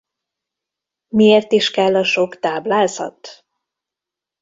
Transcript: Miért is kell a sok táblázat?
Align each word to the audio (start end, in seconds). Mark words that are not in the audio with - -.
Miért 1.07 1.51
is 1.51 1.71
kell 1.71 1.95
a 1.95 2.03
sok 2.03 2.39
táblázat? 2.39 3.45